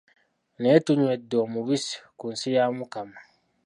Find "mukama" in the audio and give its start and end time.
2.77-3.19